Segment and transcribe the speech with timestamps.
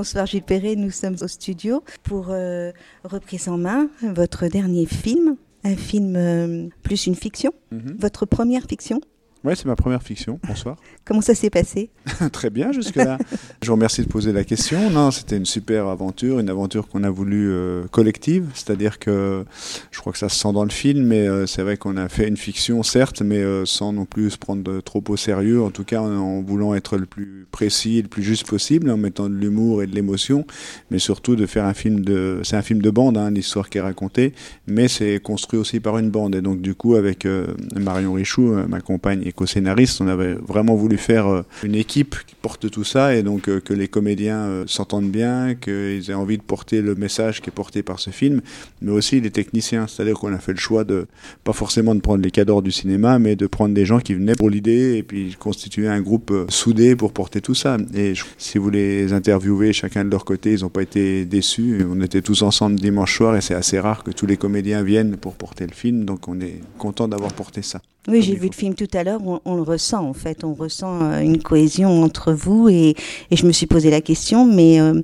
[0.00, 2.72] Bonsoir Gilles Perret, nous sommes au studio pour euh,
[3.04, 7.96] Reprise en main, votre dernier film, un film euh, plus une fiction, Mhm.
[7.98, 9.02] votre première fiction.
[9.42, 10.38] Ouais, c'est ma première fiction.
[10.46, 10.76] Bonsoir.
[11.06, 11.88] Comment ça s'est passé?
[12.32, 13.16] Très bien jusque-là.
[13.62, 14.90] Je vous remercie de poser la question.
[14.90, 18.48] Non, c'était une super aventure, une aventure qu'on a voulu euh, collective.
[18.52, 19.46] C'est-à-dire que
[19.90, 22.10] je crois que ça se sent dans le film, mais euh, c'est vrai qu'on a
[22.10, 25.62] fait une fiction, certes, mais euh, sans non plus se prendre trop au sérieux.
[25.62, 28.90] En tout cas, en, en voulant être le plus précis et le plus juste possible,
[28.90, 30.46] en mettant de l'humour et de l'émotion,
[30.90, 32.40] mais surtout de faire un film de.
[32.42, 34.34] C'est un film de bande, hein, l'histoire qui est racontée,
[34.66, 36.34] mais c'est construit aussi par une bande.
[36.34, 37.26] Et donc, du coup, avec
[37.74, 42.34] Marion Richoux, ma compagne et co-scénariste, on avait vraiment voulu faire euh, une équipe qui
[42.34, 46.36] porte tout ça et donc euh, que les comédiens euh, s'entendent bien, qu'ils aient envie
[46.36, 48.40] de porter le message qui est porté par ce film,
[48.82, 49.86] mais aussi les techniciens.
[49.86, 51.06] C'est-à-dire qu'on a fait le choix de,
[51.44, 54.34] pas forcément de prendre les cadors du cinéma, mais de prendre des gens qui venaient
[54.34, 57.76] pour l'idée et puis constituer un groupe soudé pour porter tout ça.
[57.94, 61.86] Et si vous les interviewez chacun de leur côté, ils n'ont pas été déçus.
[61.88, 65.16] On était tous ensemble dimanche soir et c'est assez rare que tous les comédiens viennent
[65.16, 67.80] pour porter le film, donc on est content d'avoir porté ça.
[68.08, 70.54] Oui, j'ai vu le film tout à l'heure, on, on le ressent en fait, on
[70.54, 72.94] ressent euh, une cohésion entre vous et,
[73.30, 75.00] et je me suis posé la question, mais euh,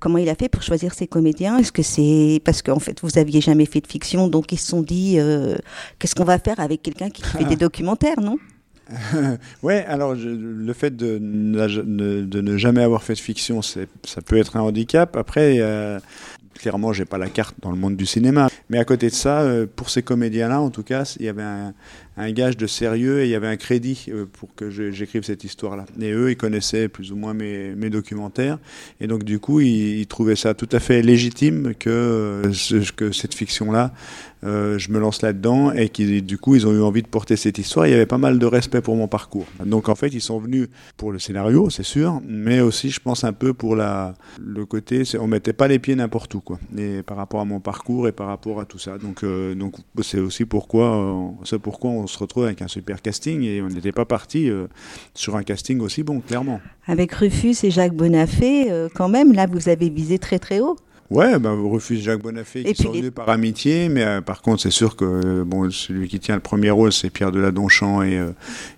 [0.00, 1.58] comment il a fait pour choisir ses comédiens?
[1.58, 4.66] Est-ce que c'est parce qu'en fait vous aviez jamais fait de fiction, donc ils se
[4.66, 5.54] sont dit euh,
[5.98, 8.36] qu'est-ce qu'on va faire avec quelqu'un qui fait des documentaires, non?
[9.62, 13.80] Ouais, alors je- le fait de, ne- de ne jamais avoir fait de fiction, ça
[14.26, 15.16] peut être un handicap.
[15.16, 15.98] Après, euh,
[16.58, 18.48] clairement, j'ai pas la carte dans le monde du cinéma.
[18.68, 21.72] Mais à côté de ça, pour ces comédiens-là, en tout cas, il y avait un,
[22.16, 25.44] un gage de sérieux et il y avait un crédit euh, pour que j'écrive cette
[25.44, 25.86] histoire-là.
[26.00, 28.58] Et eux, ils connaissaient plus ou moins mes, documentaires.
[29.00, 33.34] Et donc, du coup, ils, trouvaient ça tout à fait légitime que, euh, que cette
[33.34, 33.92] fiction-là,
[34.44, 37.36] euh, je me lance là-dedans et qui, du coup, ils ont eu envie de porter
[37.36, 37.86] cette histoire.
[37.86, 39.46] Il y avait pas mal de respect pour mon parcours.
[39.64, 43.24] Donc, en fait, ils sont venus pour le scénario, c'est sûr, mais aussi, je pense,
[43.24, 46.58] un peu pour la, le côté, on mettait pas les pieds n'importe où, quoi.
[46.76, 48.98] Et par rapport à mon parcours et par rapport à tout ça.
[48.98, 53.68] Donc, donc c'est aussi pourquoi, pourquoi on se retrouve avec un super casting et on
[53.68, 54.66] n'était pas parti euh,
[55.14, 56.60] sur un casting aussi bon, clairement.
[56.86, 60.76] Avec Rufus et Jacques Bonafé, euh, quand même, là vous avez visé très très haut.
[61.10, 64.62] Ouais, ben, vous refusez Jacques Bonafé qui sont les- par amitié, mais euh, par contre,
[64.62, 68.16] c'est sûr que euh, bon, celui qui tient le premier rôle, c'est Pierre Deladonchamp et,
[68.18, 68.30] euh,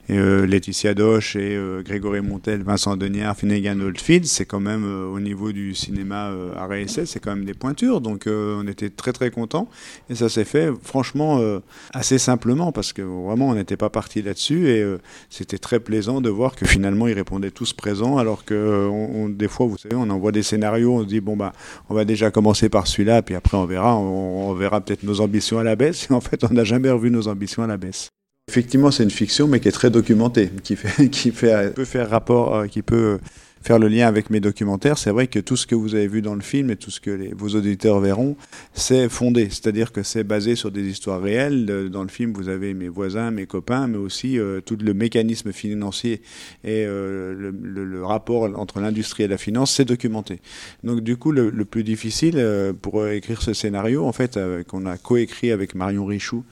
[0.08, 4.26] et euh, Laetitia Doche et Grégory Montel, Vincent Deniard, Finnegan Oldfield.
[4.26, 8.00] C'est quand même au niveau du cinéma arrêt essai, c'est quand même des pointures.
[8.00, 9.68] Donc, on était très très contents
[10.10, 11.41] et ça s'est fait franchement
[11.92, 14.84] assez simplement parce que vraiment, on n'était pas parti là-dessus et
[15.30, 19.28] c'était très plaisant de voir que finalement, ils répondaient tous présents, alors que on, on-
[19.28, 21.52] des fois, vous savez, on envoie des scénarios, on se dit bon bah
[21.88, 25.20] on va déjà commencer par celui-là, puis après on verra, on, on verra peut-être nos
[25.20, 26.08] ambitions à la baisse.
[26.10, 28.08] Et en fait, on n'a jamais revu nos ambitions à la baisse.
[28.48, 32.10] Effectivement, c'est une fiction, mais qui est très documentée, qui fait, qui fait, peut faire
[32.10, 33.19] rapport, euh, qui peut
[33.64, 34.98] faire le lien avec mes documentaires.
[34.98, 37.00] C'est vrai que tout ce que vous avez vu dans le film et tout ce
[37.00, 38.36] que vos auditeurs verront,
[38.75, 41.66] c'est fondé, c'est-à-dire que c'est basé sur des histoires réelles.
[41.70, 44.92] Euh, Dans le film, vous avez mes voisins, mes copains, mais aussi euh, tout le
[44.92, 46.20] mécanisme financier
[46.62, 50.41] et euh, le, rapport entre l'industrie et la finance, c'est documenté.
[50.82, 52.38] Donc du coup, le, le plus difficile
[52.82, 54.38] pour écrire ce scénario, en fait,
[54.69, 56.44] qu'on a coécrit avec Marion Richoux,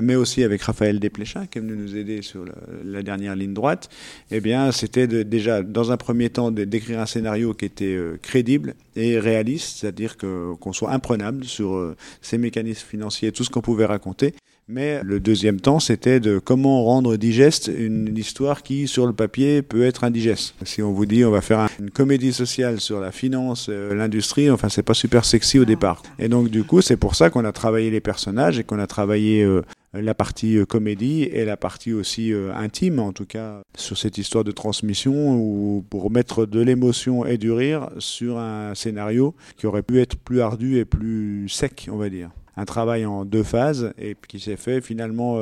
[0.00, 2.44] mais aussi avec Raphaël Desplechin, qui est venu nous aider sur
[2.84, 3.90] la, dernière ligne droite,
[4.30, 8.74] eh bien, c'était déjà, dans un premier temps, d'écrire un scénario qui était euh, crédible
[8.96, 13.86] et réaliste, c'est-à-dire qu'on soit imprenable sur euh, ces mécanismes financiers, tout ce qu'on pouvait
[13.86, 14.34] raconter.
[14.68, 19.60] Mais le deuxième temps, c'était de comment rendre digeste une histoire qui, sur le papier,
[19.60, 20.54] peut être indigeste.
[20.64, 23.92] Si on vous dit on va faire un- une comédie sociale sur la finance, euh,
[23.92, 26.02] l'industrie, enfin, c'est pas super sexy au départ.
[26.20, 28.86] Et donc, du coup, c'est pour ça qu'on a travaillé les personnages et qu'on a
[28.86, 29.62] travaillé euh,
[29.94, 34.18] la partie euh, comédie et la partie aussi euh, intime, en tout cas, sur cette
[34.18, 39.66] histoire de transmission, ou pour mettre de l'émotion et du rire sur un scénario qui
[39.66, 42.30] aurait pu être plus ardu et plus sec, on va dire.
[42.56, 45.40] Un travail en deux phases et qui s'est fait finalement.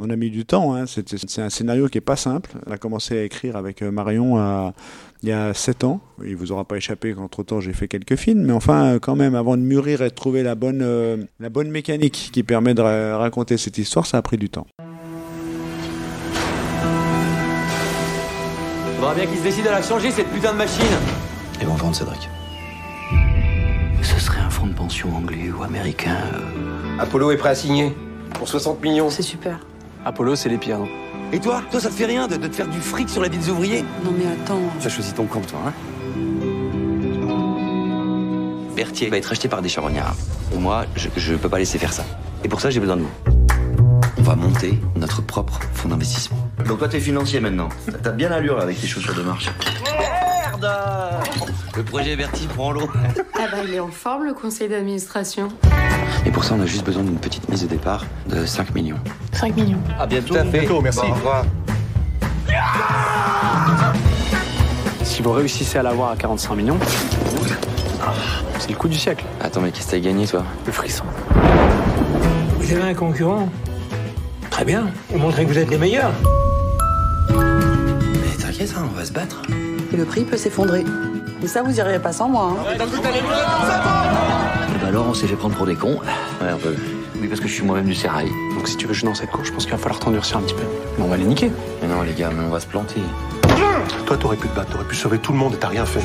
[0.00, 0.74] Euh, on a mis du temps.
[0.74, 0.84] Hein.
[0.86, 2.50] C'est un scénario qui est pas simple.
[2.66, 4.72] On a commencé à écrire avec euh, Marion à-
[5.22, 6.00] il y a sept ans.
[6.24, 9.16] Il vous aura pas échappé qu'entre temps j'ai fait quelques films, mais enfin euh, quand
[9.16, 12.72] même avant de mûrir et de trouver la bonne euh, la bonne mécanique qui permet
[12.74, 14.66] de ra- raconter cette histoire, ça a pris du temps.
[18.96, 20.84] Faudra bien qu'ils se décident à la changer, cette putain de machine
[21.60, 22.28] Ils vont vendre Cédric.
[24.02, 26.16] Ce serait un fonds de pension anglais ou américain.
[26.34, 27.92] euh, Apollo est prêt à signer.
[28.34, 29.10] Pour 60 millions.
[29.10, 29.60] C'est super.
[30.04, 30.88] Apollo, c'est les pires, non
[31.32, 33.28] Et toi Toi, ça te fait rien de, de te faire du fric sur la
[33.28, 34.60] vie des ouvriers Non mais attends.
[34.80, 35.72] Tu as choisi ton camp, toi, hein
[38.74, 40.14] Berthier va être acheté par des charognards.
[40.56, 42.04] Moi, je, je peux pas laisser faire ça.
[42.44, 43.10] Et pour ça, j'ai besoin de vous.
[44.18, 46.38] On va monter notre propre fonds d'investissement.
[46.64, 47.68] Donc toi, t'es financier maintenant.
[48.02, 49.50] T'as bien l'allure avec tes chaussures de marche.
[49.98, 50.72] merde
[51.76, 52.88] Le projet Bertie prend l'eau.
[53.34, 55.48] Ah bah il est en forme le conseil d'administration.
[56.28, 58.98] Et pour ça, on a juste besoin d'une petite mise de départ de 5 millions.
[59.32, 59.78] 5 millions.
[59.98, 60.34] À bientôt.
[60.34, 60.68] Tout à fait.
[60.82, 61.00] merci.
[61.00, 61.44] Bon, au revoir.
[65.04, 66.76] Si vous réussissez à l'avoir à 45 millions,
[68.58, 69.24] c'est le coup du siècle.
[69.40, 70.44] Attends, mais qu'est-ce que t'as gagné, toi?
[70.66, 71.04] Le frisson.
[72.58, 73.48] Vous avez un concurrent?
[74.50, 74.88] Très bien.
[75.10, 76.12] Vous montrez que vous êtes les meilleurs.
[77.30, 79.40] Mais t'inquiète, hein, on va se battre.
[79.94, 80.84] Et le prix peut s'effondrer.
[81.40, 82.52] Mais ça, vous arrivez pas sans moi.
[82.52, 82.76] hein.
[82.78, 82.84] Bah
[84.88, 86.00] alors, on s'est fait prendre pour des cons
[86.40, 86.74] Ouais, un peu.
[87.20, 88.30] Oui, parce que je suis moi-même du sérail.
[88.54, 90.40] Donc si tu veux jouer dans cette cour, je pense qu'il va falloir t'endurcir un
[90.40, 90.62] petit peu.
[90.96, 91.52] Mais on va les niquer.
[91.82, 93.02] Mais non, les gars, mais on va se planter.
[94.06, 96.00] Toi, t'aurais pu te battre, t'aurais pu sauver tout le monde et t'as rien fait.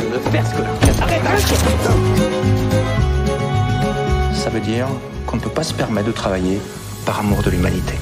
[4.33, 4.88] Ça veut dire
[5.27, 6.59] qu'on ne peut pas se permettre de travailler
[7.06, 7.94] par amour de l'humanité.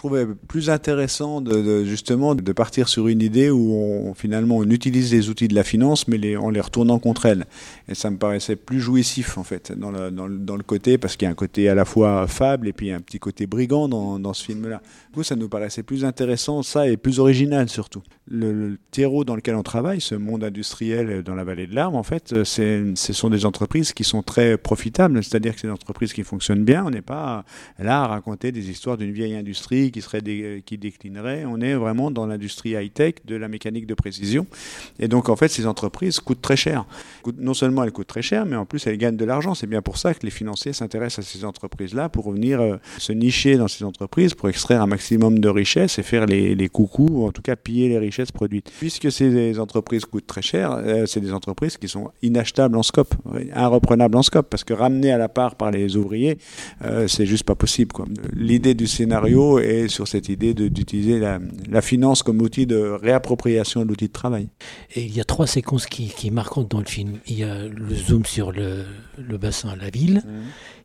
[0.00, 4.64] Je trouvais plus intéressant de, justement de partir sur une idée où on, finalement on
[4.64, 7.44] utilise les outils de la finance mais en les retournant contre elle.
[7.86, 11.30] Et ça me paraissait plus jouissif en fait dans le, côté parce qu'il y a
[11.30, 14.42] un côté à la fois fable et puis un petit côté brigand dans, dans ce
[14.42, 14.80] film-là.
[15.10, 18.00] Du coup ça nous paraissait plus intéressant ça et plus original surtout.
[18.28, 21.96] Le, le terreau dans lequel on travaille, ce monde industriel dans la vallée de l'Arbre
[21.96, 25.72] en fait, euh, ce sont des entreprises qui sont très profitables, c'est-à-dire que c'est des
[25.72, 26.84] entreprises qui fonctionnent bien.
[26.86, 27.44] On n'est pas
[27.80, 30.22] là à raconter des histoires d'une vieille industrie qui serait
[30.64, 31.44] qui déclinerait.
[31.44, 34.46] On est vraiment dans l'industrie high-tech, de la mécanique de précision.
[35.00, 36.84] Et donc, en fait, ces entreprises coûtent très cher.
[37.36, 39.56] Non seulement elles coûtent très cher, mais en plus, elles gagnent de l'argent.
[39.56, 43.12] C'est bien pour ça que les financiers s'intéressent à ces entreprises-là pour venir euh, se
[43.12, 47.08] nicher dans ces entreprises, pour extraire un maximum de richesses et faire les, les coucous,
[47.10, 48.70] ou en tout cas piller les richesses produites.
[48.78, 53.14] Puisque ces entreprises coûtent très cher, euh, c'est des entreprises qui sont inachetables en scope,
[53.56, 56.38] irreprenables en scope, parce que ramener à la part par les ouvriers,
[56.84, 57.94] euh, c'est juste pas possible.
[58.32, 61.38] L'idée du scénario est sur cette idée d'utiliser la,
[61.68, 64.48] la finance comme outil de réappropriation de l'outil de travail.
[64.94, 67.18] Et il y a trois séquences qui, qui marquantes dans le film.
[67.26, 68.84] Il y a le zoom sur le,
[69.18, 70.22] le bassin, la ville.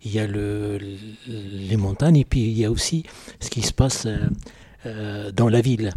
[0.05, 0.79] Il y a le,
[1.27, 2.17] les montagnes.
[2.17, 3.03] Et puis il y a aussi
[3.39, 4.17] ce qui se passe euh,
[4.85, 5.91] euh, dans la ville.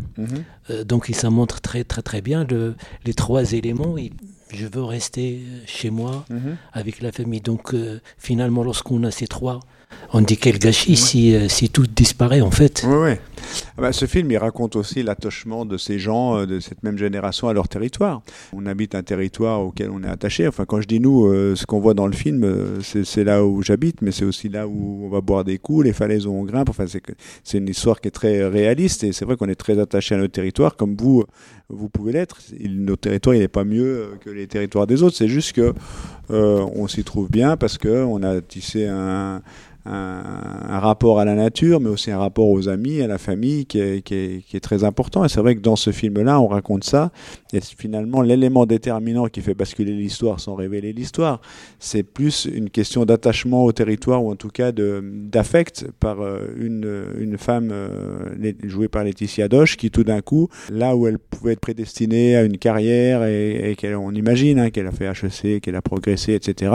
[0.70, 2.74] Euh, donc ça montre très très très bien le,
[3.04, 3.96] les trois éléments.
[3.98, 4.12] Et
[4.52, 6.24] je veux rester chez moi
[6.72, 7.42] avec la famille.
[7.42, 9.60] Donc euh, finalement, lorsqu'on a ces trois,
[10.12, 12.84] on dit quel gâchis si, euh, si tout disparaît en fait.
[12.86, 13.12] Oui, oui.
[13.76, 16.98] Ah bah, ce film, il raconte aussi l'attachement de ces gens euh, de cette même
[16.98, 18.22] génération à leur territoire.
[18.52, 20.48] On habite un territoire auquel on est attaché.
[20.48, 22.46] Enfin, quand je dis nous, euh, ce qu'on voit dans le film,
[22.82, 25.92] c'est là où j'habite, mais c'est aussi là où on va boire des coups, les
[25.92, 26.68] falaises où on grimpe.
[26.68, 26.84] Enfin,
[27.44, 30.18] c'est une histoire qui est très réaliste et c'est vrai qu'on est très attaché à
[30.18, 31.24] notre territoire, comme vous,
[31.68, 32.38] vous pouvez l'être.
[32.60, 35.16] Notre territoire, il n'est pas mieux que les territoires des autres.
[35.16, 35.74] C'est juste que
[36.30, 39.42] euh, on s'y trouve bien parce que on a tissé un
[39.88, 43.80] un, rapport à la nature, mais aussi un rapport aux amis, à la famille, qui
[43.80, 45.24] est, très important.
[45.24, 47.10] Et c'est vrai que dans ce film-là, on raconte ça.
[47.52, 51.40] Et finalement, l'élément déterminant qui fait basculer l'histoire sans révéler l'histoire,
[51.78, 57.38] c'est plus une question d'attachement au territoire, ou en tout cas d'affect par euh, une,
[57.38, 61.60] femme euh, jouée par Laetitia Doche, qui tout d'un coup, là où elle pouvait être
[61.60, 65.82] prédestinée à une carrière, et, et qu'on imagine hein, qu'elle a fait HEC, qu'elle a
[65.82, 66.72] progressé, etc.,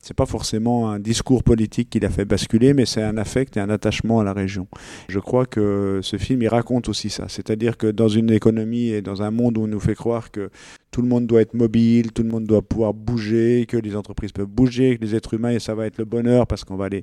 [0.00, 3.60] c'est pas forcément un discours politique qui l'a fait basculer, mais c'est un affect et
[3.60, 4.66] un attachement à la région.
[5.08, 7.24] Je crois que ce film, il raconte aussi ça.
[7.28, 10.50] C'est-à-dire que dans une économie et dans un monde où on nous fait croire que
[10.94, 14.30] tout le monde doit être mobile, tout le monde doit pouvoir bouger, que les entreprises
[14.30, 16.88] peuvent bouger, que les êtres humains, et ça va être le bonheur parce qu'on va
[16.88, 17.02] les,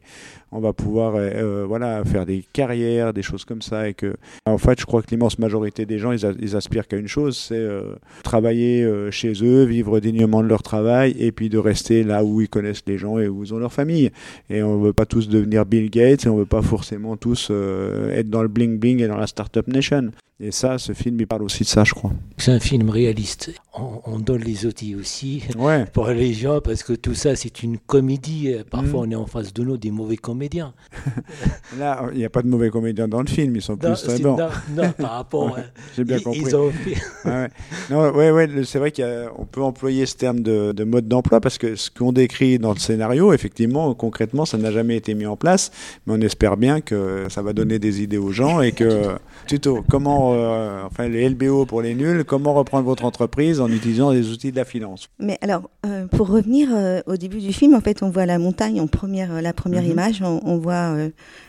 [0.54, 4.16] on va pouvoir, euh, euh, voilà, faire des carrières, des choses comme ça, et que,
[4.46, 7.56] en fait, je crois que l'immense majorité des gens, ils, aspirent qu'à une chose, c'est
[7.56, 12.40] euh, travailler chez eux, vivre dignement de leur travail, et puis de rester là où
[12.40, 14.10] ils connaissent les gens et où ils ont leur famille.
[14.50, 18.30] Et on veut pas tous devenir Bill Gates, et on veut pas forcément tous être
[18.30, 20.12] dans le bling bling et dans la startup nation.
[20.44, 22.10] Et ça, ce film, il parle aussi de ça, je crois.
[22.38, 23.52] C'est un film réaliste.
[23.74, 25.86] On, on donne les outils aussi Ouais.
[25.94, 28.54] pour les gens parce que tout ça c'est une comédie.
[28.70, 30.74] Parfois on est en face de nous des mauvais comédiens.
[31.80, 34.02] Là, il n'y a pas de mauvais comédiens dans le film, ils sont Non, plus
[34.04, 34.36] très bons.
[34.38, 35.54] non, non, par rapport.
[35.54, 36.42] Ouais, euh, J'ai bien ils, compris.
[36.46, 36.98] ils ont fait-
[37.94, 38.50] Ouais, ouais.
[38.66, 42.12] C'est vrai qu'on peut employer ce terme de, de mode d'emploi parce que ce qu'on
[42.12, 45.72] décrit dans le scénario, effectivement, concrètement, ça n'a jamais été mis en place,
[46.06, 49.04] mais on espère bien que ça va donner des idées aux gens et que,
[49.48, 54.12] tuto, comment, euh, enfin, les LBO pour les nuls, comment reprendre votre entreprise en utilisant
[54.12, 55.10] les outils de la finance.
[55.20, 58.40] Mais alors, euh, pour revenir euh, au début du film, en fait, on voit la
[58.40, 59.92] montagne en première, la première Mhm.
[59.92, 60.96] image, on, on voit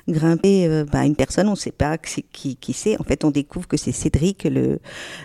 [0.08, 3.00] grimper bah, une personne, on ne sait pas qui, qui c'est.
[3.00, 4.78] En fait, on découvre que c'est Cédric, le,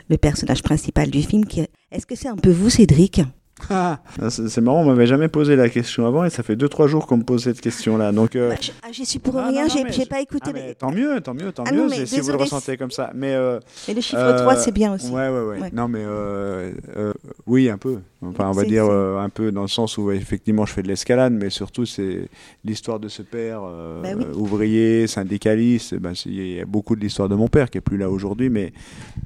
[0.09, 1.45] le personnage principal du film.
[1.45, 1.65] Qui...
[1.91, 3.21] Est-ce que c'est un peu vous, Cédric?
[4.29, 7.17] C'est marrant, on m'avait jamais posé la question avant et ça fait 2-3 jours qu'on
[7.17, 8.11] me pose cette question-là.
[8.11, 8.49] Donc, euh...
[8.49, 10.49] bah, J'y suis pour ah, rien, j'ai pas écouté.
[10.49, 10.75] Ah, mais...
[10.75, 13.11] Tant mieux, tant mieux, tant ah, mieux non, si vous le ressentez comme ça.
[13.13, 15.09] Mais, euh, mais le chiffre 3, c'est bien aussi.
[15.09, 15.69] Ouais, ouais, ouais, ouais.
[15.73, 17.13] Non, mais euh, euh,
[17.45, 17.99] oui, un peu.
[18.23, 20.87] Enfin, on va dire euh, un peu dans le sens où effectivement je fais de
[20.87, 22.29] l'escalade, mais surtout c'est
[22.65, 24.25] l'histoire de ce père bah oui.
[24.35, 25.95] ouvrier, syndicaliste.
[25.95, 28.49] Ben, il y a beaucoup de l'histoire de mon père qui est plus là aujourd'hui,
[28.49, 28.73] mais,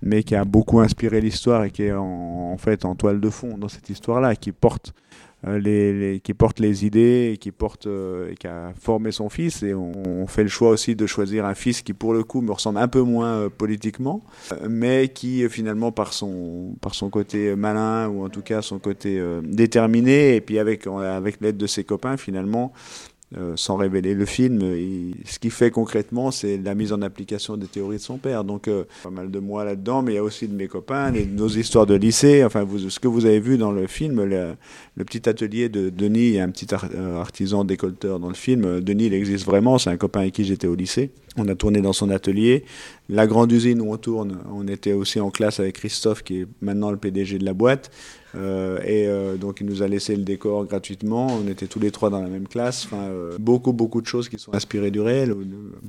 [0.01, 3.29] mais qui a beaucoup inspiré l'histoire et qui est en, en fait en toile de
[3.29, 7.51] fond dans cette histoire-là, qui porte euh, les, les, qui porte les idées et qui
[7.51, 9.63] porte euh, et qui a formé son fils.
[9.63, 12.41] Et on, on, fait le choix aussi de choisir un fils qui pour le coup
[12.41, 14.21] me ressemble un peu moins euh, politiquement
[14.69, 19.21] mais qui finalement par son par son côté malin ou en tout cas son côté
[19.43, 22.71] déterminé et puis avec avec l'aide de ses copains finalement
[23.37, 27.55] euh, sans révéler le film, il, ce qui fait concrètement, c'est la mise en application
[27.55, 28.43] des théories de son père.
[28.43, 31.11] Donc, euh, pas mal de moi là-dedans, mais il y a aussi de mes copains,
[31.11, 32.43] les, nos histoires de lycée.
[32.43, 34.55] Enfin, vous, ce que vous avez vu dans le film, le,
[35.05, 38.81] petit atelier de Denis, il un petit euh, artisan décolleteur dans le film.
[38.81, 41.11] Denis, il existe vraiment, c'est un copain avec qui j'étais au lycée.
[41.37, 42.65] On a tourné dans son atelier.
[43.07, 46.47] La grande usine où on tourne, on était aussi en classe avec Christophe, qui est
[46.61, 47.91] maintenant le PDG de la boîte.
[48.35, 51.27] Euh, et euh, donc il nous a laissé le décor gratuitement.
[51.27, 52.85] On était tous les trois dans la même classe.
[52.85, 55.35] Enfin, euh, beaucoup, beaucoup de choses qui sont inspirées du réel.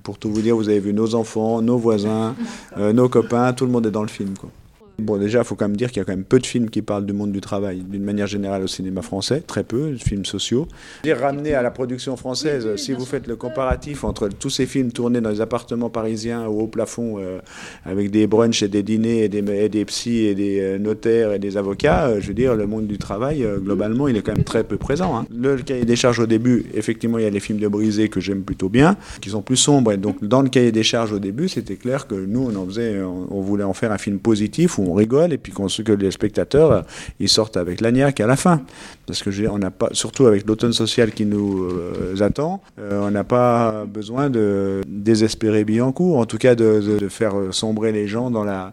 [0.03, 2.35] Pour tout vous dire, vous avez vu nos enfants, nos voisins,
[2.77, 4.35] nos copains, tout le monde est dans le film.
[4.39, 4.51] Quoi.
[4.99, 6.71] Bon, déjà, il faut quand même dire qu'il y a quand même peu de films
[6.71, 9.97] qui parlent du monde du travail, d'une manière générale au cinéma français, très peu, de
[9.97, 10.69] films sociaux.
[11.05, 14.67] Dire ramener à la production française, oui, si vous faites le comparatif entre tous ces
[14.67, 17.41] films tournés dans les appartements parisiens au haut plafond, euh,
[17.85, 21.33] avec des brunchs et des dîners et des, et des psys et des euh, notaires
[21.33, 24.23] et des avocats, euh, je veux dire, le monde du travail, euh, globalement, il est
[24.23, 25.17] quand même très peu présent.
[25.17, 25.27] Hein.
[25.35, 28.09] Le, le, cahier des charges au début, effectivement, il y a les films de Brisé
[28.09, 29.93] que j'aime plutôt bien, qui sont plus sombres.
[29.93, 32.67] Et donc, dans le cahier des charges au début, c'était clair que nous, on en
[32.67, 35.69] faisait, on, on voulait en faire un film positif où on rigole et puis qu'on
[35.69, 36.85] que les spectateurs
[37.19, 38.63] ils sortent avec l'agnac à la fin.
[39.07, 43.11] Parce que on n'a pas surtout avec l'automne social qui nous euh, attend euh, on
[43.11, 48.45] n'a pas besoin de désespérer Billancourt en tout cas de, faire sombrer les gens dans
[48.45, 48.73] la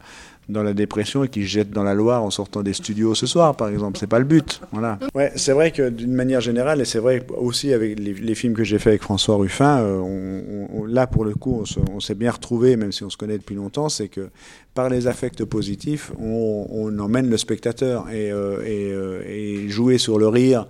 [0.50, 3.28] dans la dépression et qui se jettent dans la Loire en sortant des studios ce
[3.28, 3.98] soir, par exemple.
[4.00, 4.62] C'est pas le but.
[4.72, 5.00] Voilà.
[5.14, 8.64] Ouais, c'est vrai que d'une manière générale, et c'est vrai aussi avec les, films que
[8.64, 12.92] j'ai fait avec François Ruffin, euh, là pour le coup, on s'est bien retrouvé, même
[12.92, 14.30] si on se connaît depuis longtemps, c'est que
[14.74, 20.68] par les affects positifs, on, emmène le spectateur euh, euh, et jouer sur le rire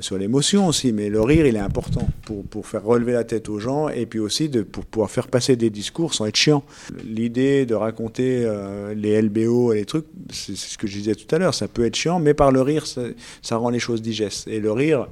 [0.00, 3.48] sur l'émotion aussi, mais le rire, il est important pour, pour faire relever la tête
[3.48, 6.62] aux gens et puis aussi de, pour pouvoir faire passer des discours sans être chiant.
[7.04, 11.32] L'idée de raconter euh, les LBO et les trucs, c'est ce que je disais tout
[11.34, 14.46] à l'heure, ça peut être chiant, mais par le rire, ça, rend les choses digestes.
[14.46, 15.08] Et le rire,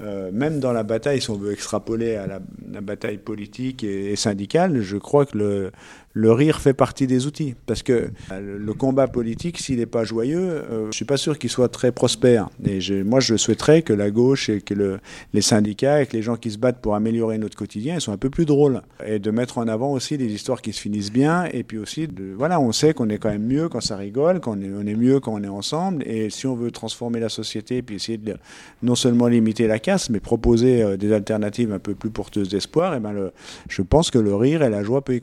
[0.00, 4.12] euh, même dans la bataille, si on veut extrapoler à la, la bataille politique et,
[4.12, 5.72] et syndicale, je crois que le,
[6.18, 7.54] le rire fait partie des outils.
[7.66, 11.16] Parce que euh, le combat politique, s'il n'est pas joyeux, euh, je ne suis pas
[11.16, 12.48] sûr qu'il soit très prospère.
[12.66, 14.98] Et moi, je souhaiterais que la gauche et que le,
[15.32, 18.18] les syndicats et que les gens qui se battent pour améliorer notre quotidien soient un
[18.18, 18.82] peu plus drôles.
[19.06, 21.44] Et de mettre en avant aussi des histoires qui se finissent bien.
[21.52, 24.60] Et puis aussi, voilà, on sait qu'on est quand même mieux quand ça rigole, qu'on
[24.60, 26.02] est, mieux quand on est ensemble.
[26.04, 28.36] Et si on veut transformer la société et puis essayer de
[28.82, 32.94] non seulement limiter la casse, mais proposer euh, des alternatives un peu plus porteuses d'espoir,
[32.94, 33.30] et eh ben
[33.68, 35.16] je pense que le rire et la joie peuvent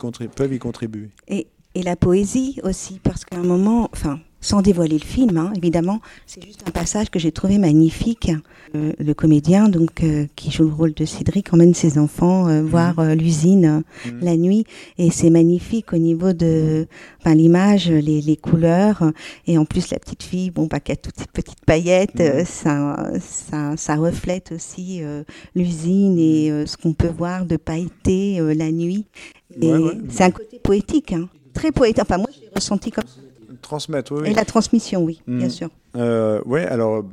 [0.54, 0.85] y contribuer.
[1.28, 5.52] Et, et, la poésie aussi, parce qu'à un moment, enfin, sans dévoiler le film, hein,
[5.56, 8.32] évidemment, c'est juste un passage que j'ai trouvé magnifique.
[8.76, 12.62] Euh, le comédien, donc, euh, qui joue le rôle de Cédric, emmène ses enfants euh,
[12.62, 12.66] mmh.
[12.66, 14.10] voir l'usine mmh.
[14.22, 14.66] la nuit,
[15.00, 16.86] et c'est magnifique au niveau de,
[17.20, 19.12] enfin, l'image, les, les, couleurs,
[19.48, 22.46] et en plus la petite fille, bon, bah, qui a toutes ces petites paillettes, mmh.
[22.46, 25.02] ça, ça, ça reflète aussi
[25.56, 29.06] l'usine et ce qu'on peut voir de pailleté la nuit.
[29.60, 29.98] Et ouais, ouais.
[30.10, 32.04] c'est un côté poétique, hein, très poétique.
[32.04, 33.25] Enfin, moi, je l'ai ressenti comme ça.
[33.66, 34.30] Transmettre, oui.
[34.30, 35.38] Et la transmission, oui, mmh.
[35.40, 35.70] bien sûr.
[35.96, 37.04] Euh, oui, alors,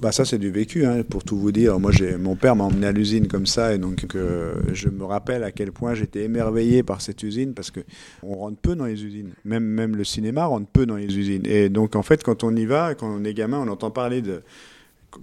[0.00, 1.80] bah ça c'est du vécu, hein, pour tout vous dire.
[1.80, 5.02] Moi, j'ai mon père m'a emmené à l'usine comme ça, et donc euh, je me
[5.04, 7.80] rappelle à quel point j'étais émerveillé par cette usine, parce que
[8.22, 9.30] on rentre peu dans les usines.
[9.44, 11.44] Même même le cinéma rentre peu dans les usines.
[11.44, 14.22] Et donc en fait, quand on y va, quand on est gamin, on entend parler
[14.22, 14.42] de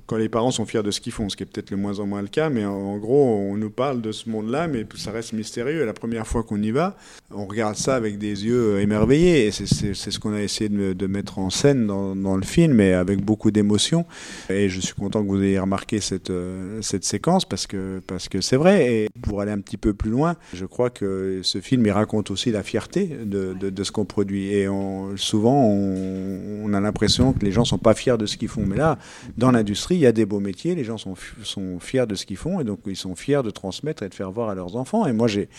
[0.05, 1.99] quand les parents sont fiers de ce qu'ils font, ce qui est peut-être le moins
[1.99, 5.11] en moins le cas, mais en, gros, on nous parle de ce monde-là, mais ça
[5.11, 5.81] reste mystérieux.
[5.81, 6.95] Et la première fois qu'on y va,
[7.31, 9.47] on regarde ça avec des yeux émerveillés.
[9.47, 13.23] Et c'est ce qu'on a essayé de, mettre en scène dans, le film, mais avec
[13.23, 14.05] beaucoup d'émotion.
[14.49, 18.01] Et je suis content que vous ayez remarqué cette, euh, séquence, parce que
[18.41, 18.93] c'est vrai.
[18.93, 22.31] Et pour aller un petit peu plus loin, je crois que ce film, il raconte
[22.31, 24.53] aussi la fierté de, ce qu'on produit.
[24.53, 24.67] Et
[25.15, 28.65] souvent, on, on a l'impression que les gens sont pas fiers de ce qu'ils font.
[28.65, 28.97] Mais là,
[29.37, 32.25] dans l'industrie, il y a des beaux métiers, les gens sont, sont fiers de ce
[32.25, 34.75] qu'ils font et donc ils sont fiers de transmettre et de faire voir à leurs
[34.75, 35.05] enfants.
[35.05, 35.49] Et moi, j'ai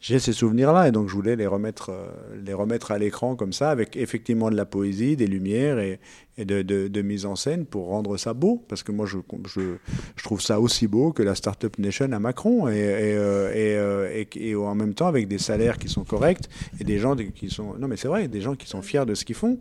[0.00, 2.06] j'ai ces souvenirs-là et donc je voulais les remettre, euh,
[2.44, 5.98] les remettre à l'écran comme ça, avec effectivement de la poésie, des lumières et,
[6.36, 8.62] et de, de, de, mise en scène pour rendre ça beau.
[8.68, 9.76] Parce que moi, je, je,
[10.14, 12.76] je trouve ça aussi beau que la Startup Nation à Macron et, et,
[13.16, 17.16] euh, euh, et, en même temps avec des salaires qui sont corrects et des gens
[17.16, 17.74] qui sont.
[17.78, 19.58] Non, mais c'est vrai, des gens qui sont fiers de ce qu'ils font.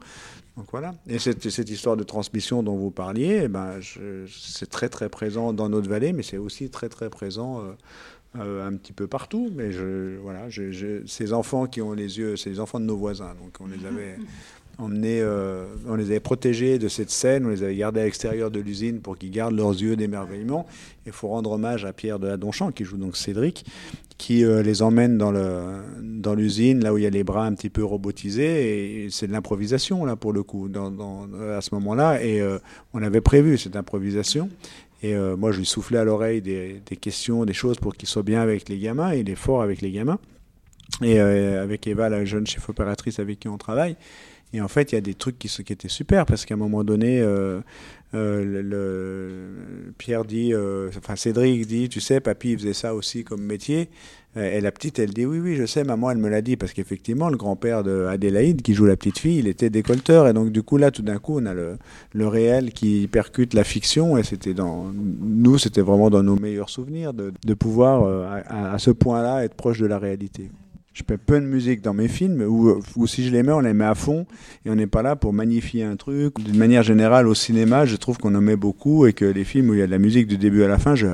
[0.58, 0.96] Donc voilà.
[1.08, 3.80] Et cette, cette, histoire de transmission dont vous parliez, eh ben,
[4.30, 7.60] c'est très très présent dans notre vallée, mais c'est aussi très très présent.
[7.62, 7.74] Euh,
[8.38, 12.18] euh, un petit peu partout, mais je, voilà, je, je, ces enfants qui ont les
[12.18, 14.18] yeux, c'est les enfants de nos voisins, donc on les avait
[14.80, 18.60] euh, on les avait protégés de cette scène, on les avait gardés à l'extérieur de
[18.60, 20.66] l'usine pour qu'ils gardent leurs yeux d'émerveillement.
[21.06, 23.66] Il faut rendre hommage à Pierre de la Donchamp, qui joue donc Cédric,
[24.18, 25.34] qui euh, les emmène dans
[26.02, 29.32] dans l'usine, là où il y a les bras un petit peu robotisés, c'est de
[29.32, 32.58] l'improvisation là pour le coup, à ce moment-là, et euh,
[32.94, 34.50] on avait prévu cette improvisation.
[35.04, 38.42] Et moi, je lui soufflais à l'oreille des, questions, des choses pour qu'il soit bien
[38.42, 39.14] avec les gamins.
[39.14, 40.18] Il est fort avec les gamins.
[41.04, 43.98] Et avec Eva, la jeune chef opératrice avec qui on travaille.
[44.54, 46.84] Et en fait, il y a des trucs qui, étaient super parce qu'à un moment
[46.84, 47.60] donné, euh,
[48.14, 52.96] euh, le, le, Pierre dit, euh, enfin Cédric dit, tu sais, papy il faisait ça
[52.96, 53.90] aussi comme métier.
[54.38, 56.74] Et la petite, elle dit oui, oui, je sais, maman, elle me l'a dit parce
[56.74, 60.28] qu'effectivement, le grand-père d'Adélaïde, qui joue la petite fille, il était décolteur.
[60.28, 61.78] Et donc, du coup, là, tout d'un coup, on a le,
[62.28, 64.18] réel qui percute la fiction.
[64.18, 69.46] Et c'était dans, nous, c'était vraiment dans nos meilleurs souvenirs de, pouvoir, à, ce point-là,
[69.46, 70.50] être proche de la réalité.
[70.96, 73.60] Je mets peu de musique dans mes films, ou, ou si je les mets, on
[73.60, 74.26] les met à fond,
[74.64, 76.40] et on n'est pas là pour magnifier un truc.
[76.40, 79.72] D'une manière générale, au cinéma, je trouve qu'on en met beaucoup, et que les films
[79.72, 81.08] où il y a de la musique du début à la fin, je,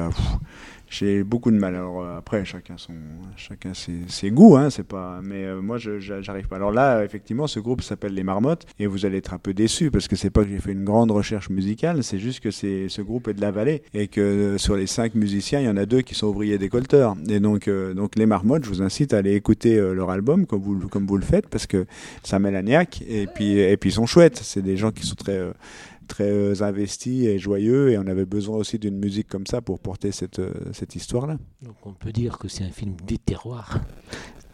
[0.92, 1.76] j'ai beaucoup de mal.
[1.76, 2.94] Alors euh, après, chacun son,
[3.38, 5.20] chacun ses, goûts, hein, c'est pas.
[5.24, 6.58] Mais euh, moi, j'arrive pas.
[6.58, 9.90] Alors là, effectivement, ce groupe s'appelle les Marmottes, et vous allez être un peu déçus
[9.90, 12.90] parce que c'est pas que j'ai fait une grande recherche musicale, c'est juste que c'est
[12.90, 15.70] ce groupe est de la vallée et que euh, sur les cinq musiciens, il y
[15.70, 17.16] en a deux qui sont ouvriers décolteurs.
[17.30, 20.62] Et donc, euh, donc les Marmottes, je vous incite à aller écouter leur album comme
[20.62, 21.86] vous comme vous le faites parce que
[22.24, 24.38] ça met la et puis et puis ils sont chouettes.
[24.38, 25.40] C'est des gens qui sont très
[26.12, 30.12] très investis et joyeux et on avait besoin aussi d'une musique comme ça pour porter
[30.12, 30.42] cette,
[30.74, 31.38] cette histoire-là.
[31.62, 33.80] Donc on peut dire que c'est un film des terroirs.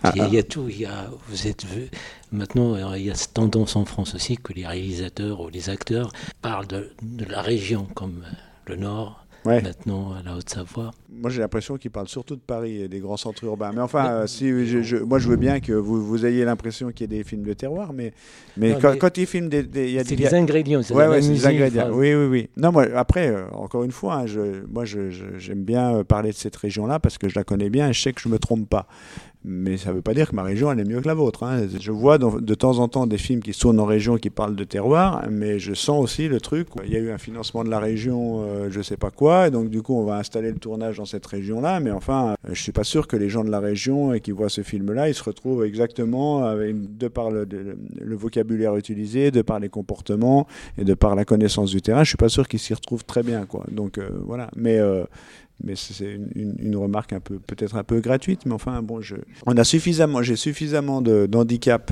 [0.03, 0.69] Ah, il, y a, il y a tout.
[0.69, 1.65] Il y a, vous êtes
[2.31, 6.11] maintenant, il y a cette tendance en France aussi que les réalisateurs ou les acteurs
[6.41, 8.23] parlent de, de la région comme
[8.67, 9.61] le Nord, Ouais.
[9.61, 10.91] maintenant à la Haute-Savoie.
[11.09, 13.71] Moi, j'ai l'impression qu'ils parlent surtout de Paris et des grands centres urbains.
[13.73, 16.91] Mais enfin, euh, si je, je, moi, je veux bien que vous, vous ayez l'impression
[16.91, 18.13] qu'il y ait des films de terroir, mais,
[18.57, 20.81] mais, non, quand, mais quand, ils filment des, y a des, des ingrédients.
[20.83, 21.89] C'est ouais, ouais, des ingrédients.
[21.91, 22.49] Oui, oui, oui.
[22.57, 26.35] Non, moi, après, euh, encore une fois, hein, je, moi, j'aime je, bien parler de
[26.35, 28.69] cette région-là parce que je la connais bien et je sais que je me trompe
[28.69, 28.87] pas
[29.43, 31.43] mais ça ne veut pas dire que ma région elle est mieux que la vôtre.
[31.43, 31.67] Hein.
[31.79, 34.63] Je vois de temps en temps des films qui tournent en région qui parlent de
[34.63, 36.67] terroir, mais je sens aussi le truc.
[36.85, 39.51] Il y a eu un financement de la région, euh, je sais pas quoi, et
[39.51, 41.79] donc du coup on va installer le tournage dans cette région-là.
[41.79, 44.31] Mais enfin, euh, je suis pas sûr que les gens de la région et qui
[44.31, 47.47] voient ce film-là, ils se retrouvent exactement de par le,
[48.15, 50.47] vocabulaire utilisé, de par les comportements
[50.77, 52.03] et de par la connaissance du terrain.
[52.03, 53.63] Je suis pas sûr qu'ils s'y retrouvent très bien, quoi.
[53.71, 54.49] Donc euh, voilà.
[54.55, 54.79] Mais
[55.63, 59.15] mais c'est une, remarque un peu peut-être un peu gratuite mais enfin bon je
[59.45, 61.91] on a suffisamment j'ai suffisamment d'handicap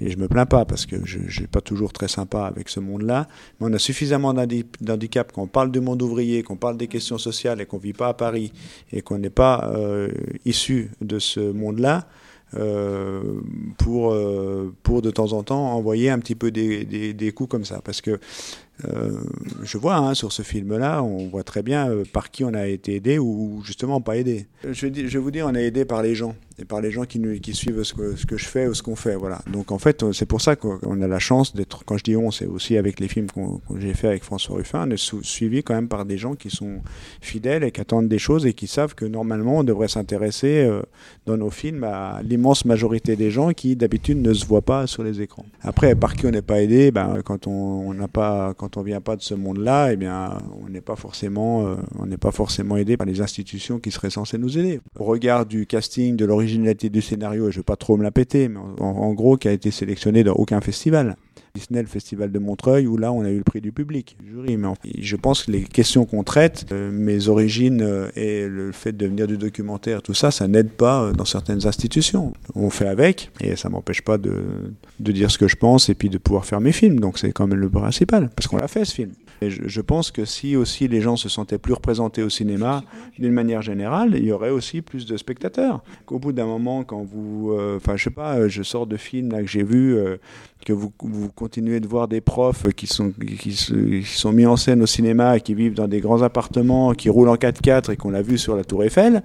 [0.00, 2.80] et je me plains pas parce que je n'ai pas toujours très sympa avec ce
[2.80, 3.28] monde là
[3.60, 7.18] mais on a suffisamment d'handicap quand on parle du monde ouvrier qu'on parle des questions
[7.18, 8.52] sociales et qu'on vit pas à Paris
[8.92, 10.08] et qu'on n'est pas euh,
[10.44, 12.06] issu de ce monde là
[12.54, 13.40] euh,
[13.78, 17.48] pour, euh, pour de temps en temps envoyer un petit peu des, des, des coups
[17.48, 17.80] comme ça.
[17.82, 18.20] Parce que
[18.88, 19.10] euh,
[19.62, 22.66] je vois hein, sur ce film-là, on voit très bien euh, par qui on a
[22.66, 24.46] été aidé ou justement pas aidé.
[24.68, 27.18] Je, je vous dire, on est aidé par les gens et par les gens qui,
[27.18, 29.16] nous, qui suivent ce que, ce que je fais ou ce qu'on fait.
[29.16, 29.40] Voilà.
[29.50, 32.30] Donc en fait, c'est pour ça qu'on a la chance d'être, quand je dis on,
[32.30, 33.40] c'est aussi avec les films que
[33.78, 36.50] j'ai fait avec François Ruffin, on est sou, suivi quand même par des gens qui
[36.50, 36.80] sont
[37.20, 40.82] fidèles et qui attendent des choses et qui savent que normalement on devrait s'intéresser euh,
[41.26, 45.02] dans nos films à l'immense majorité des gens qui d'habitude ne se voient pas sur
[45.02, 45.46] les écrans.
[45.62, 49.00] Après, par qui on n'est pas aidé, ben, quand on n'a pas, quand on vient
[49.00, 52.76] pas de ce monde-là, eh bien, on n'est pas forcément, euh, on n'est pas forcément
[52.76, 54.80] aidé par les institutions qui seraient censées nous aider.
[54.98, 58.10] Au regard du casting, de l'originalité du scénario, et je vais pas trop me la
[58.10, 61.16] péter, mais en, gros, qui a été sélectionné dans aucun festival.
[61.54, 64.56] Disney, le festival de Montreuil, où là on a eu le prix du public, jury.
[64.56, 68.92] Mais je pense que les questions qu'on traite, euh, mes origines euh, et le fait
[68.92, 72.32] de venir du documentaire, tout ça, ça n'aide pas euh, dans certaines institutions.
[72.54, 74.32] On fait avec, et ça m'empêche pas de
[74.98, 76.98] dire ce que je pense et puis de pouvoir faire mes films.
[76.98, 79.10] Donc c'est quand même le principal, parce qu'on l'a fait ce film.
[79.42, 82.82] Et je, pense que si aussi les gens se sentaient plus représentés au cinéma,
[83.18, 85.82] d'une manière générale, il y aurait aussi plus de spectateurs.
[86.06, 88.96] Qu'au bout d'un moment, quand vous, euh, enfin, je sais pas, euh, je sors de
[88.96, 89.96] films que j'ai vus.
[89.96, 90.16] euh,
[90.64, 90.90] que vous,
[91.34, 95.54] continuez de voir des profs qui sont, qui, sont mis en scène au cinéma qui
[95.54, 98.64] vivent dans des grands appartements, qui roulent en 4x4 et qu'on l'a vu sur la
[98.64, 99.22] Tour Eiffel.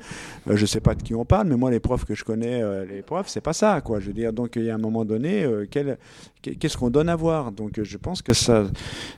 [0.49, 2.61] Euh, je sais pas de qui on parle, mais moi, les profs que je connais,
[2.61, 3.99] euh, les profs, c'est pas ça, quoi.
[3.99, 5.65] Je veux dire, donc il y a un moment donné, euh,
[6.41, 7.51] qu'est-ce qu'on donne à voir?
[7.51, 8.65] Donc euh, je pense que ça,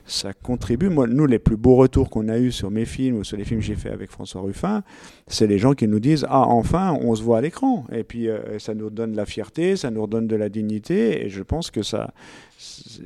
[0.06, 0.89] ça contribue.
[0.90, 3.44] Moi, nous, les plus beaux retours qu'on a eus sur mes films ou sur les
[3.44, 4.82] films que j'ai fait avec François Ruffin,
[5.28, 7.86] c'est les gens qui nous disent Ah, enfin, on se voit à l'écran.
[7.92, 11.24] Et puis, euh, ça nous donne de la fierté, ça nous redonne de la dignité.
[11.24, 12.12] Et je pense que ça.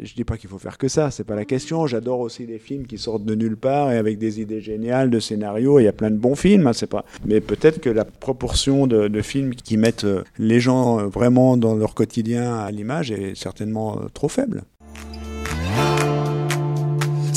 [0.02, 1.86] Je dis pas qu'il faut faire que ça, c'est pas la question.
[1.86, 5.20] J'adore aussi les films qui sortent de nulle part et avec des idées géniales de
[5.20, 5.78] scénarios.
[5.78, 7.04] Il y a plein de bons films, hein, c'est pas.
[7.24, 11.76] Mais peut-être que la proportion de, films qui mettent euh, les gens euh, vraiment dans
[11.76, 14.64] leur quotidien à l'image est certainement trop faible.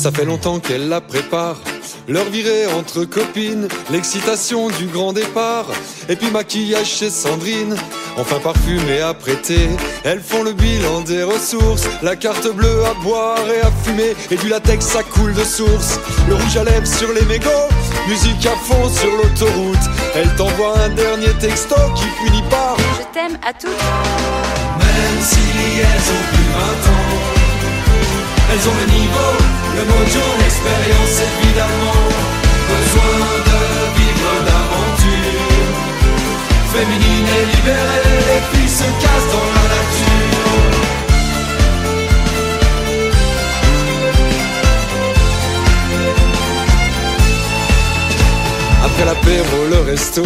[0.07, 1.57] Ça fait longtemps qu'elle la prépare.
[2.07, 5.65] Leur virée entre copines, l'excitation du grand départ.
[6.07, 7.75] Et puis maquillage chez Sandrine,
[8.15, 9.67] enfin parfumé à prêter.
[10.05, 14.15] Elles font le bilan des ressources, la carte bleue à boire et à fumer.
[14.31, 15.99] Et du latex ça coule de source.
[16.29, 17.67] Le rouge à lèvres sur les mégots,
[18.07, 19.85] musique à fond sur l'autoroute.
[20.15, 23.71] Elle t'envoie un dernier texto qui finit par Je t'aime à toutes.
[24.79, 25.41] Même si
[25.81, 27.07] elles ont plus 20 ans,
[28.53, 32.03] elles ont le niveau, le mojo, l'expérience évidemment.
[32.73, 33.59] Besoin de
[33.97, 35.75] vivre d'aventures.
[36.73, 40.77] Féminine et libérée, les filles se cassent dans la nature.
[48.85, 50.25] Après l'apéro, le resto,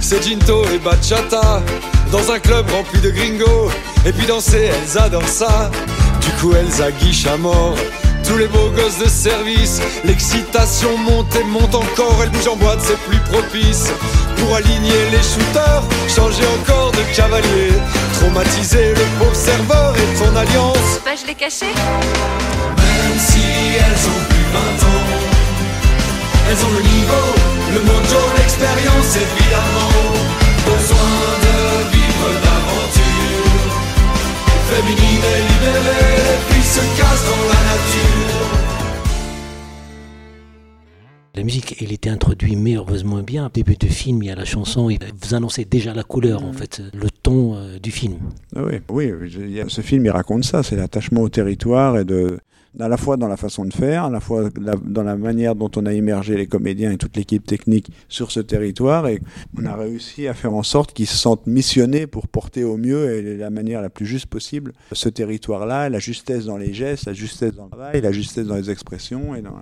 [0.00, 1.62] c'est Ginto et Bachata.
[2.10, 3.70] Dans un club rempli de gringos.
[4.04, 5.70] Et puis danser, elles adorent ça.
[6.20, 7.76] Du coup, elles aguichent à mort.
[8.32, 12.16] Tous les beaux gosses de service, l'excitation monte et monte encore.
[12.22, 13.92] Elles bougent en boîte, c'est plus propice.
[14.38, 17.72] Pour aligner les shooters, changer encore de cavalier.
[18.14, 21.00] Traumatiser le pauvre serveur et ton alliance.
[21.04, 21.66] Bah, je l'ai caché.
[21.66, 23.42] Même si
[23.76, 25.04] elles ont plus 20 ans,
[26.48, 27.28] elles ont le niveau,
[27.74, 29.92] le mojo, l'expérience évidemment.
[30.64, 31.12] Besoin
[31.44, 32.51] de vivre d'aventure.
[34.72, 38.62] Féminine et libérée, les filles se cassent dans la nature.
[41.34, 43.46] La musique, il était introduit merveilleusement bien.
[43.46, 46.42] Au début du film, il y a la chanson, il vous annoncez déjà la couleur,
[46.42, 48.14] en fait, le ton euh, du film.
[48.56, 52.38] Ah oui, oui, ce film il raconte ça, c'est l'attachement au territoire et de
[52.80, 54.48] à la fois dans la façon de faire, à la fois
[54.84, 58.40] dans la manière dont on a immergé les comédiens et toute l'équipe technique sur ce
[58.40, 59.20] territoire et
[59.58, 63.12] on a réussi à faire en sorte qu'ils se sentent missionnés pour porter au mieux
[63.12, 67.12] et la manière la plus juste possible ce territoire-là, la justesse dans les gestes, la
[67.12, 69.54] justesse dans le travail, la justesse dans les expressions et dans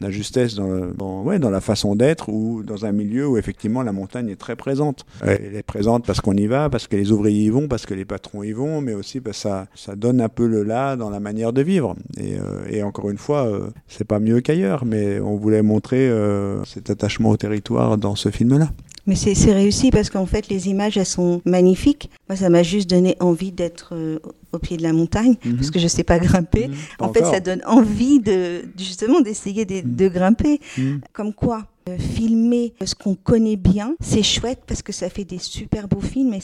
[0.00, 3.36] la justesse dans, le- dans, ouais, dans la façon d'être ou dans un milieu où
[3.38, 5.04] effectivement la montagne est très présente.
[5.22, 7.94] Elle est présente parce qu'on y va, parce que les ouvriers y vont, parce que
[7.94, 10.94] les patrons y vont, mais aussi parce que ça, ça donne un peu le là
[10.96, 11.96] dans la manière de vivre.
[12.20, 16.64] Euh, et encore une fois, euh, c'est pas mieux qu'ailleurs, mais on voulait montrer euh,
[16.64, 18.70] cet attachement au territoire dans ce film-là.
[19.04, 22.08] Mais c'est réussi parce qu'en fait, les images, elles sont magnifiques.
[22.28, 24.20] Moi, ça m'a juste donné envie d'être euh,
[24.52, 25.56] au pied de la montagne, Mhm.
[25.56, 26.68] parce que je sais pas grimper.
[26.68, 26.74] Mhm.
[26.98, 30.60] Pas En fait, ça donne envie de justement d'essayer de, de grimper.
[30.78, 31.00] Mhm.
[31.12, 35.38] Comme quoi, euh, filmer ce qu'on connaît bien, c'est chouette parce que ça fait des
[35.38, 36.34] super beaux films.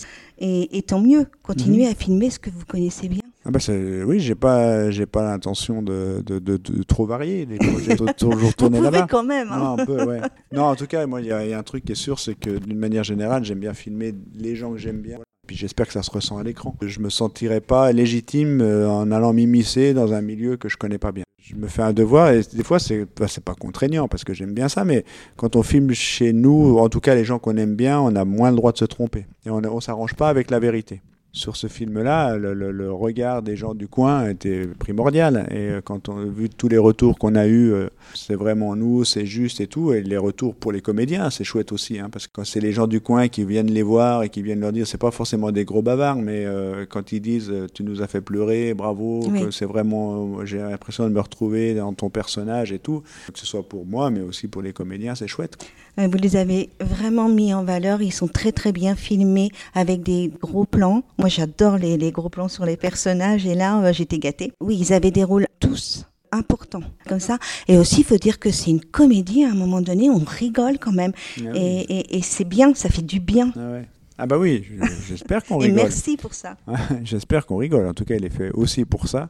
[0.40, 1.92] Et, et, tant mieux, continuez Mhm.
[1.92, 3.22] à filmer ce que vous connaissez bien.
[3.48, 3.61] Ah bah
[4.04, 7.46] oui, j'ai pas, j'ai pas l'intention de, de, de, de trop varier.
[7.46, 9.06] Les projets toujours tourner là-bas.
[9.08, 9.48] quand même.
[9.50, 9.58] hein.
[9.58, 10.20] Non, un peu, ouais.
[10.52, 11.94] Non, en tout cas, moi, il y, a il y a un truc qui est
[11.94, 15.18] sûr, c'est que d'une manière générale, j'aime bien filmer les gens que j'aime bien.
[15.46, 16.76] Puis j'espère que ça se ressent à l'écran.
[16.82, 20.98] Je me sentirais pas légitime euh, en allant m'immiscer dans un milieu que je connais
[20.98, 21.24] pas bien.
[21.40, 24.34] Je me fais un devoir et des fois c'est bah, c'est pas contraignant parce que
[24.34, 25.06] j'aime bien ça, mais
[25.37, 28.26] quand on filme chez nous, en tout cas les gens qu'on aime bien, on a
[28.26, 31.00] moins le droit de se tromper et on, on s'arrange pas avec la vérité
[31.38, 35.46] sur ce film-là, le, le- le regard des gens du coin était primordial.
[35.51, 38.74] Et euh, quand on a vu tous les retours qu'on a eus, euh, c'est vraiment
[38.74, 39.92] nous, c'est juste et tout.
[39.92, 41.98] Et les retours pour les comédiens, c'est chouette aussi.
[42.01, 44.42] Hein, parce que quand c'est les gens du coin qui viennent les voir et qui
[44.42, 47.85] viennent leur dire, c'est pas forcément des gros bavards, mais euh, quand ils disent, tu
[47.85, 49.44] nous as fait pleurer, bravo, Oui.
[49.44, 53.46] que c'est vraiment, j'ai l'impression de me retrouver dans ton personnage et tout, que ce
[53.46, 55.57] soit pour moi, mais aussi pour les comédiens, c'est chouette.
[55.98, 58.02] Euh, Vous les avez vraiment mis en valeur.
[58.02, 61.02] Ils sont très très bien filmés avec des gros plans.
[61.18, 63.46] Moi, j'adore les, les gros plans sur les personnages.
[63.46, 64.52] Et là, euh, j'étais gâtée.
[64.61, 67.38] Oui, ils avaient des rôles tous importants comme ça.
[67.68, 69.44] Et aussi, il faut dire que c'est une comédie.
[69.44, 71.12] À un moment donné, on rigole quand même.
[71.38, 71.58] Ah oui.
[71.58, 73.52] Et, et- et c'est bien, ça fait du bien.
[73.56, 73.88] Ah ouais.
[74.20, 74.64] Ah bah oui,
[75.07, 75.83] j'espère qu'on Et rigole.
[75.85, 76.57] merci pour ça.
[77.04, 77.87] j'espère qu'on rigole.
[77.87, 79.28] En tout cas, il est fait aussi pour ça,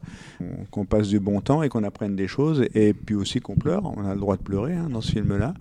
[0.70, 3.84] qu'on passe du bon temps et qu'on apprenne des choses, et puis aussi qu'on pleure.
[3.98, 5.52] On a le droit de pleurer hein, dans ce film-là.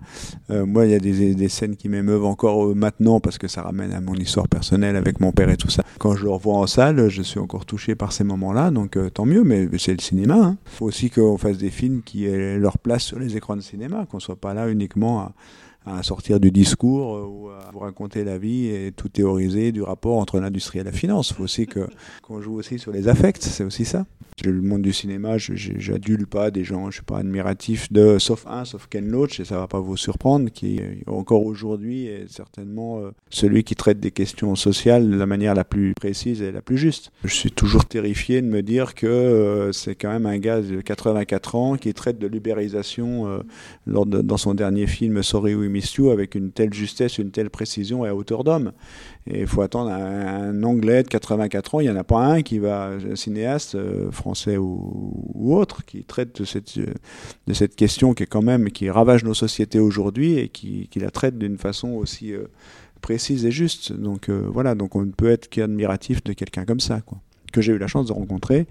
[0.50, 3.48] Euh, moi, il y a des, des scènes qui m'émeuvent encore euh, maintenant parce que
[3.48, 5.82] ça ramène à mon histoire personnelle avec mon père et tout ça.
[5.98, 9.10] Quand je le revois en salle, je suis encore touché par ces moments-là, donc euh,
[9.10, 9.44] tant mieux.
[9.44, 10.36] Mais c'est le cinéma.
[10.36, 10.56] Il hein.
[10.64, 14.06] faut aussi qu'on fasse des films qui aient leur place sur les écrans de cinéma,
[14.10, 15.32] qu'on soit pas là uniquement à
[15.96, 19.82] à sortir du discours euh, ou à vous raconter la vie et tout théoriser du
[19.82, 21.30] rapport entre l'industrie et la finance.
[21.30, 21.88] Il faut aussi que
[22.22, 24.06] qu'on joue aussi sur les affects, c'est aussi ça.
[24.44, 28.64] Le monde du cinéma, j'adule pas des gens, je suis pas admiratif de, sauf un,
[28.64, 33.10] sauf Ken Loach, et ça va pas vous surprendre, qui encore aujourd'hui est certainement euh,
[33.30, 36.78] celui qui traite des questions sociales de la manière la plus précise et la plus
[36.78, 37.10] juste.
[37.24, 40.80] Je suis toujours terrifié de me dire que euh, c'est quand même un gars de
[40.82, 42.28] 84 ans qui traite de
[43.86, 45.68] de, dans son dernier film Sorry We
[46.10, 48.72] avec une telle justesse, une telle précision et à hauteur d'homme.
[49.26, 52.42] Et il faut attendre un, Anglais de 84 ans, il n'y en a pas un
[52.42, 58.14] qui va, un cinéaste euh, français ou, autre, qui traite de cette, de cette question
[58.14, 61.90] qui est quand même, qui ravage nos sociétés aujourd'hui et qui, la traite d'une façon
[61.90, 62.44] aussi euh,
[63.00, 63.92] précise et juste.
[63.92, 67.00] Donc euh, voilà, donc on ne peut être qu'admiratif de quelqu'un comme ça,
[67.52, 68.66] que j'ai eu la chance de rencontrer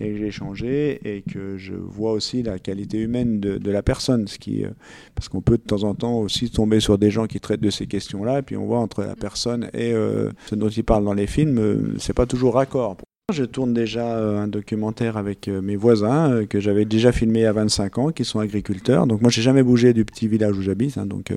[0.00, 3.82] et que j'ai échangé et que je vois aussi la qualité humaine de, de la
[3.82, 4.26] personne.
[4.28, 4.70] Ce qui, euh,
[5.14, 7.70] parce qu'on peut de temps en temps aussi tomber sur des gens qui traitent de
[7.70, 11.04] ces questions-là et puis on voit entre la personne et euh, ce dont ils parlent
[11.04, 12.96] dans les films, euh, c'est pas toujours raccord.
[13.32, 18.08] Je tourne déjà un documentaire avec mes voisins que j'avais déjà filmé à 25 ans,
[18.10, 19.06] qui sont agriculteurs.
[19.06, 20.98] Donc moi, j'ai jamais bougé du petit village où j'habite.
[20.98, 21.32] Hein, donc,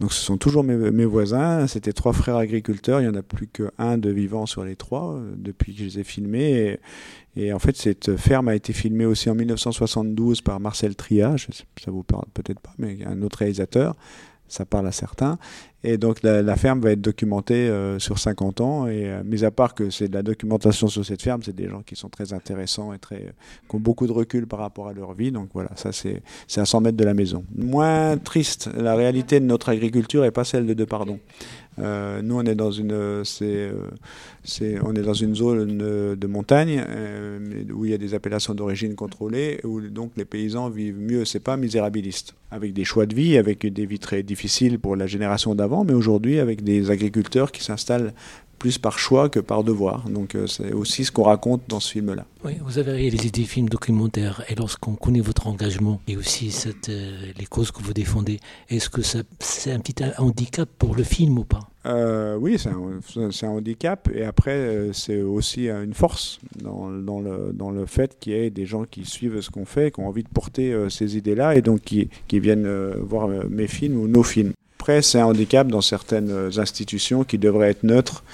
[0.00, 1.66] donc ce sont toujours mes, voisins.
[1.66, 3.00] C'était trois frères agriculteurs.
[3.00, 5.98] Il y en a plus qu'un de vivant sur les trois depuis que je les
[6.00, 6.78] ai filmés.
[7.36, 11.90] Et, en fait, cette ferme a été filmée aussi en 1972 par Marcel Tria, ça
[11.90, 13.96] vous parle peut-être pas, mais un autre réalisateur,
[14.52, 15.38] ça parle à certains.
[15.84, 18.86] Et donc la, ferme va être documentée euh, sur 50 ans.
[18.86, 21.68] Et euh, mis à part que c'est de la documentation sur cette ferme, c'est des
[21.68, 23.34] gens qui sont très intéressants et très,
[23.68, 25.32] qui ont beaucoup de recul par rapport à leur vie.
[25.32, 26.22] Donc voilà, ça c'est
[26.56, 27.44] à 100 mètres de la maison.
[27.56, 31.18] Moins triste, la réalité de notre agriculture est pas celle de Depardon.
[31.78, 33.70] Euh, nous, on est dans une, c'est,
[34.44, 35.78] c'est, on est dans une zone
[36.16, 36.84] de montagne
[37.74, 41.24] où il y a des appellations d'origine contrôlée, où donc les paysans vivent mieux.
[41.24, 45.06] C'est pas misérabiliste, avec des choix de vie, avec des vies très difficiles pour la
[45.06, 48.12] génération d'avant mais aujourd'hui avec des agriculteurs qui s'installent
[48.62, 50.08] plus par choix que par devoir.
[50.08, 52.24] Donc euh, c'est aussi ce qu'on raconte dans ce film-là.
[52.44, 56.88] Oui, vous avez réalisé des films documentaires et lorsqu'on connaît votre engagement et aussi cette,
[56.88, 61.38] euh, les causes que vous défendez, est-ce que c'est un petit handicap pour le film
[61.38, 61.68] ou pas?
[61.86, 67.50] Euh, Oui, c'est un, un, handicap et après c'est aussi une force dans, dans, le,
[67.52, 70.06] dans le fait qu'il y ait des gens qui suivent ce qu'on fait, qui ont
[70.06, 74.22] envie de porter ces idées-là et donc qui, qui viennent voir mes films ou nos
[74.22, 74.52] films.
[74.82, 78.24] Après, c'est un handicap dans certaines institutions qui devraient être neutres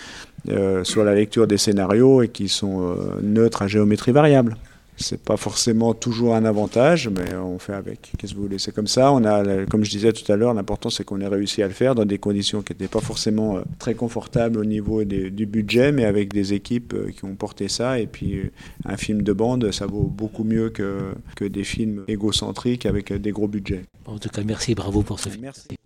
[0.49, 4.57] euh, sur la lecture des scénarios et qui sont euh, neutres à géométrie variable.
[4.97, 8.13] C'est pas forcément toujours un avantage, mais on fait avec.
[8.17, 8.59] Qu'est-ce que vous voulez?
[8.59, 9.13] C'est comme ça.
[9.13, 11.75] On a, comme je disais tout à l'heure, l'important c'est qu'on ait réussi à le
[11.75, 15.93] faire dans des conditions qui n'étaient pas forcément euh, très confortables au niveau du budget,
[15.93, 18.01] mais avec des équipes qui ont porté ça.
[18.01, 18.41] Et puis
[18.87, 23.33] un film de bande, ça vaut beaucoup mieux que, que des films égocentriques avec des
[23.33, 23.85] gros budgets.
[24.07, 25.43] En tout cas, merci, bravo pour ce film.
[25.43, 25.78] Merci.